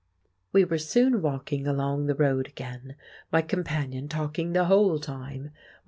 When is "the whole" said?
4.53-4.97